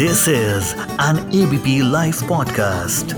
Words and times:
This 0.00 0.28
is 0.28 0.74
an 0.98 1.16
ABP 1.38 1.82
Life 1.82 2.20
podcast. 2.28 3.12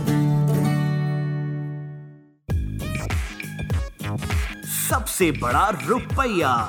सबसे 4.66 5.30
बड़ा 5.30 5.68
रुपया 5.88 6.68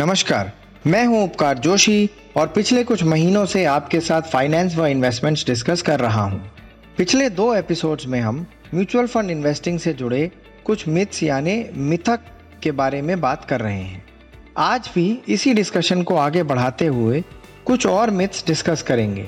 नमस्कार 0.00 0.52
मैं 0.86 1.06
हूँ 1.06 1.24
उपकार 1.24 1.58
जोशी 1.58 2.10
और 2.36 2.46
पिछले 2.46 2.84
कुछ 2.84 3.04
महीनों 3.04 3.46
से 3.46 3.64
आपके 3.64 4.00
साथ 4.00 4.22
फाइनेंस 4.22 4.76
व 4.76 4.86
इन्वेस्टमेंट्स 4.86 5.46
डिस्कस 5.46 5.82
कर 5.82 6.00
रहा 6.00 6.22
हूँ। 6.22 6.52
पिछले 6.98 7.30
दो 7.30 7.54
एपिसोड्स 7.54 8.06
में 8.06 8.20
हम 8.20 8.46
म्यूचुअल 8.74 9.06
फंड 9.06 9.30
इन्वेस्टिंग 9.30 9.78
से 9.78 9.92
जुड़े 9.92 10.32
कुछ 10.64 10.88
मिथ्स 10.88 11.22
यानी 11.22 11.70
मिथक 11.76 12.20
के 12.62 12.72
बारे 12.72 13.02
में 13.02 13.20
बात 13.20 13.44
कर 13.44 13.60
रहे 13.60 13.82
हैं 13.82 14.15
आज 14.56 14.88
भी 14.94 15.18
इसी 15.28 15.52
डिस्कशन 15.54 16.02
को 16.02 16.14
आगे 16.16 16.42
बढ़ाते 16.42 16.86
हुए 16.86 17.22
कुछ 17.66 17.86
और 17.86 18.10
मिथ्स 18.10 18.44
डिस्कस 18.46 18.82
करेंगे। 18.82 19.22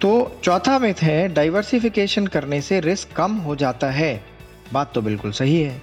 तो 0.00 0.40
चौथा 0.44 0.78
मिथ 0.78 1.02
है 1.02 1.28
डाइवर्सिफिकेशन 1.28 2.26
करने 2.26 2.60
से 2.60 2.80
रिस्क 2.80 3.12
कम 3.16 3.36
हो 3.36 3.56
जाता 3.56 3.90
है। 3.90 4.14
बात 4.72 4.92
तो 4.94 5.02
बिल्कुल 5.02 5.32
सही 5.32 5.60
है। 5.60 5.80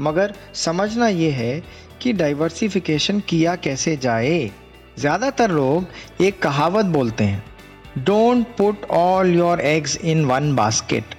मगर 0.00 0.34
समझना 0.54 1.08
ये 1.08 1.30
है 1.30 1.62
कि 2.02 2.12
डाइवर्सिफिकेशन 2.12 3.20
किया 3.20 3.56
कैसे 3.56 3.96
जाए। 3.96 4.50
ज़्यादातर 4.98 5.50
लोग 5.50 6.22
एक 6.22 6.42
कहावत 6.42 6.86
बोलते 6.86 7.24
हैं 7.24 7.44
don't 7.98 8.46
put 8.58 8.90
all 8.92 9.34
your 9.34 9.60
eggs 9.60 9.96
in 9.96 10.24
one 10.24 10.54
basket 10.56 11.14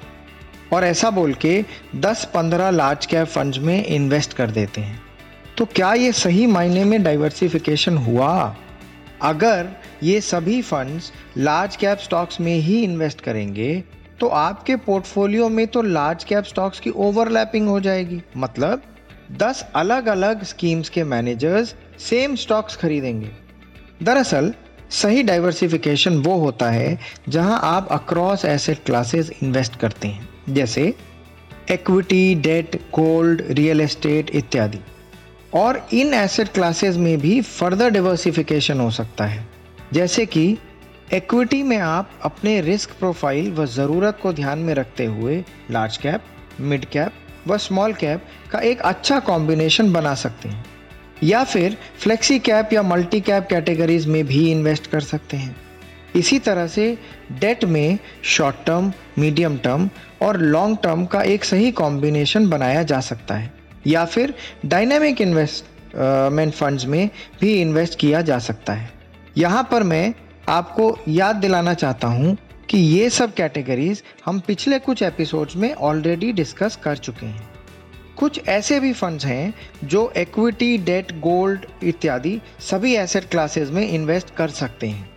और 0.74 0.84
ऐसा 0.84 1.10
बोल 1.10 1.34
के 1.36 1.64
10-15 1.98 2.70
लार्ज 2.72 3.06
कैप 3.06 3.28
फंड्स 3.28 3.58
में 3.60 3.84
इन्वेस्ट 3.86 4.34
कर 4.34 4.52
देते 4.52 4.82
हैं। 4.82 5.06
तो 5.58 5.66
क्या 5.66 5.94
ये 5.94 6.12
सही 6.12 6.46
मायने 6.46 6.84
में 6.84 7.04
डाइवर्सिफिकेशन 7.04 7.98
हुआ? 7.98 8.56
अगर 9.22 9.70
ये 10.04 10.22
सभी 10.22 10.62
फंड्स 10.62 11.12
लार्ज 11.38 11.76
कैप 11.76 11.98
स्टॉक्स 11.98 12.42
में 12.42 12.56
ही 12.56 12.84
इन्वेस्ट 12.84 13.22
करेंगे 13.22 13.84
तो 14.20 14.28
आपके 14.28 14.76
पोर्टफोलियो 14.76 15.50
में 15.50 15.68
तो 15.68 15.82
लार्ज 15.82 16.24
कैप 16.24 16.44
स्टॉक्स 16.44 16.80
की 16.80 16.90
ओवरलैपिंग 16.90 17.68
हो 17.68 17.80
जाएगी। 17.80 18.22
मतलब 18.38 18.82
10 19.32 19.66
अलग 19.76 20.08
अलग 20.08 20.44
स्कीम्स 20.44 20.90
के 20.90 21.04
मैनेजर्स 21.04 21.76
सेम 22.00 22.36
स्टॉक्स 22.36 22.76
खरीदेंगे। 22.76 23.30
दरअसल, 24.04 24.54
सही 24.90 25.24
डाइवर्सिफिकेशन 25.24 26.18
वो 26.18 26.36
होता 26.36 26.70
है 26.70 27.00
जहाँ 27.30 27.60
आप 27.64 27.88
अक्रॉस 27.92 28.46
एसेट 28.46 28.78
क्लासेस 28.86 29.32
इन्वेस्ट 29.44 29.76
करते 29.76 30.08
हैं, 30.08 30.30
जैसे 30.50 30.94
equity 31.72 32.36
debt 32.36 32.76
gold 32.76 33.44
real 33.50 33.82
estate 33.82 34.30
इत्यादि। 34.30 34.80
और 35.54 35.88
इन 35.94 36.14
एसेट 36.14 36.48
क्लासेस 36.48 36.96
में 36.96 37.18
भी 37.18 37.42
फर्दर 37.42 37.90
डिवर्सिफिकेशन 37.90 38.80
हो 38.80 38.90
सकता 38.92 39.26
है। 39.26 39.48
जैसे 39.94 40.26
कि 40.26 40.58
इक्विटी 41.14 41.62
में 41.64 41.78
आप 41.78 42.10
अपने 42.24 42.60
रिस्क 42.62 42.92
प्रोफ़ाइल 43.00 43.52
व 43.52 43.66
ज़रूरत 43.66 44.20
को 44.22 44.34
ध्यान 44.34 44.60
में 44.60 44.74
रखते 44.74 45.06
हुए 45.06 45.44
लार्ज 45.72 45.98
कैप 45.98 46.24
मिड 46.60 46.86
कैप 46.86 47.14
व 47.48 47.58
स्मॉल 47.58 47.94
कैप 47.94 48.26
का 48.52 48.60
एक 48.60 48.82
अच्छा 48.82 49.20
कॉम्बिनेशन 49.20 49.94
बना 49.94 50.14
सकते 50.16 50.50
हैं। 50.50 50.66
या 51.24 51.44
फिर 51.44 51.78
फ्लेक्सी 52.00 52.40
कैप 52.40 52.74
या 52.74 52.84
मल्टी 52.84 53.22
कैप 53.22 53.48
कैटेगरीज 53.50 54.08
में 54.08 54.26
भी 54.28 54.52
इन्वेस्ट 54.52 54.88
कर 54.88 55.02
सकते 55.02 55.38
हैं। 55.38 55.56
इसी 56.16 56.40
तरह 56.40 56.68
से 56.68 56.98
डेट 57.32 57.66
में 57.66 57.98
शॉर्ट 58.24 58.56
टर्म 58.66 58.94
मीडियम 59.20 59.58
टर्म 59.58 59.90
और 60.22 60.38
लॉन्ग 60.38 60.78
टर्म 60.84 61.06
का 61.06 61.22
एक 61.22 61.46
सही 61.46 61.72
कॉम्बिनेशन 61.72 62.50
बनाया 62.50 62.84
जा 62.84 63.00
सकता 63.00 63.36
है। 63.36 63.57
या 63.88 64.06
फिर 64.06 64.34
डायनेमिक 64.66 65.22
इन्वेस्टमेंट 65.22 66.54
फंड्स 66.54 66.86
में 66.86 67.10
भी 67.42 67.54
इन्वेस्ट 67.62 68.00
किया 68.00 68.22
जा 68.22 68.40
सकता 68.40 68.74
है। 68.74 68.90
यहाँ 69.38 69.68
पर 69.72 69.84
मैं 69.84 70.14
आपको 70.50 70.98
याद 71.08 71.36
दिलाना 71.36 71.74
चाहता 71.74 72.08
हूँ 72.08 72.38
कि 72.70 72.78
ये 72.78 73.10
सब 73.10 73.34
कैटेगरीज 73.34 74.04
हम 74.26 74.40
पिछले 74.40 74.80
कुछ 74.80 75.02
एपिसोड्स 75.04 75.56
में 75.56 75.74
ऑलरेडी 75.74 76.32
डिस्कस 76.32 76.80
कर 76.84 76.98
चुके 76.98 77.26
हैं। 77.26 77.50
कुछ 78.18 78.40
ऐसे 78.48 78.80
भी 78.80 78.94
फंड्स 78.94 79.26
हैं 79.26 79.54
जो 79.84 80.12
इक्विटी 80.18 80.78
डेट 80.78 81.12
गोल्ड 81.20 81.66
इत्यादि 81.84 82.40
सभी 82.60 82.96
एसेट 82.96 83.30
क्लासेस 83.30 83.70
में 83.70 83.88
इन्वेस्ट 83.90 84.34
कर 84.36 84.50
सकते 84.50 84.88
हैं। 84.88 85.10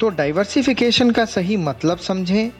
तो 0.00 0.08
डाइवर्सिफिकेशन 0.08 1.10
का 1.10 1.24
सही 1.24 1.56
मतलब 1.56 1.98
समझें, 1.98 2.50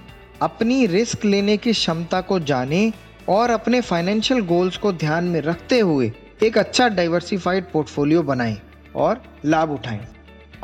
अपनी 0.43 0.87
रिस्क 0.87 1.25
लेने 1.25 1.57
की 1.57 1.73
क्षमता 1.73 2.21
को 2.21 2.39
जानें 2.41 2.93
और 3.29 3.51
अपने 3.51 3.81
फाइनेंशियल 3.81 4.41
गोल्स 4.41 4.77
को 4.77 4.93
ध्यान 4.93 5.25
में 5.25 5.41
रखते 5.41 5.79
हुए 5.81 6.13
एक 6.43 6.59
अच्छा 6.59 6.89
डाइवर्सिफाइड 6.89 7.65
पोर्टफोलियो 7.73 8.23
बनाएँ 8.23 8.59
और 8.97 9.23
लाभ 9.45 9.71
उठाएँ। 9.71 10.07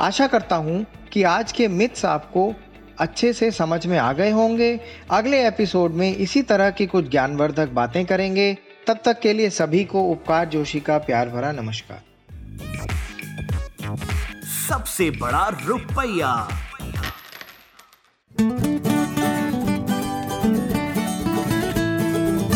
आशा 0.01 0.27
करता 0.27 0.55
हूँ 0.55 0.85
कि 1.11 1.23
आज 1.23 1.51
के 1.51 1.67
मिथ्स 1.67 2.05
आपको 2.05 2.53
अच्छे 2.99 3.33
से 3.33 3.51
समझ 3.51 3.85
में 3.87 3.97
आ 3.97 4.13
गए 4.13 4.31
होंगे। 4.31 4.79
अगले 5.11 5.47
एपिसोड 5.47 5.91
में 5.91 6.15
इसी 6.15 6.41
तरह 6.41 6.69
की 6.69 6.85
कुछ 6.85 7.09
ज्ञानवर्धक 7.11 7.69
बातें 7.69 8.05
करेंगे। 8.05 8.57
तब 8.87 8.99
तक 9.05 9.19
के 9.19 9.33
लिए 9.33 9.49
सभी 9.49 9.83
को 9.83 10.03
उपकार 10.03 10.45
जोशी 10.45 10.79
का 10.79 10.97
प्यार 10.97 11.29
भरा 11.29 11.51
नमस्कार। 11.51 12.01
सबसे 14.69 15.09
बड़ा 15.11 15.47
रुपया। 15.65 16.47